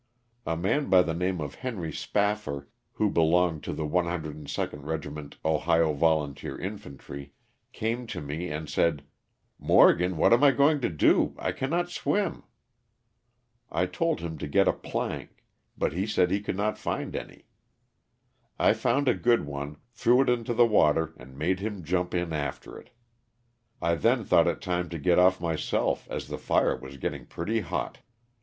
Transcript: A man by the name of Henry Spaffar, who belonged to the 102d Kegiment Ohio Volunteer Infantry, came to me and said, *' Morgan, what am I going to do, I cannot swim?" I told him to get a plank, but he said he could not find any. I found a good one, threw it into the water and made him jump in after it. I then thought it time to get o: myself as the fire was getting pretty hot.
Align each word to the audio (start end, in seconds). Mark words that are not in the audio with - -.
A 0.47 0.57
man 0.57 0.89
by 0.89 1.03
the 1.03 1.13
name 1.13 1.39
of 1.39 1.53
Henry 1.61 1.91
Spaffar, 1.91 2.67
who 2.93 3.11
belonged 3.11 3.63
to 3.65 3.71
the 3.71 3.85
102d 3.85 4.45
Kegiment 4.47 5.35
Ohio 5.45 5.93
Volunteer 5.93 6.59
Infantry, 6.59 7.33
came 7.71 8.07
to 8.07 8.19
me 8.19 8.49
and 8.49 8.67
said, 8.67 9.03
*' 9.33 9.39
Morgan, 9.59 10.17
what 10.17 10.33
am 10.33 10.43
I 10.43 10.53
going 10.53 10.81
to 10.81 10.89
do, 10.89 11.35
I 11.37 11.51
cannot 11.51 11.91
swim?" 11.91 12.41
I 13.81 13.85
told 13.85 14.21
him 14.21 14.39
to 14.39 14.47
get 14.47 14.67
a 14.67 14.73
plank, 14.73 15.45
but 15.77 15.93
he 15.93 16.07
said 16.07 16.31
he 16.31 16.41
could 16.41 16.57
not 16.57 16.79
find 16.79 17.15
any. 17.15 17.45
I 18.57 18.73
found 18.73 19.07
a 19.07 19.13
good 19.13 19.45
one, 19.45 19.77
threw 19.91 20.19
it 20.23 20.29
into 20.29 20.55
the 20.55 20.65
water 20.65 21.13
and 21.19 21.37
made 21.37 21.59
him 21.59 21.83
jump 21.83 22.15
in 22.15 22.33
after 22.33 22.75
it. 22.79 22.89
I 23.79 23.93
then 23.93 24.23
thought 24.25 24.47
it 24.47 24.61
time 24.61 24.89
to 24.89 24.97
get 24.97 25.19
o: 25.19 25.31
myself 25.39 26.07
as 26.09 26.27
the 26.27 26.39
fire 26.39 26.75
was 26.75 26.97
getting 26.97 27.27
pretty 27.27 27.59
hot. 27.59 27.99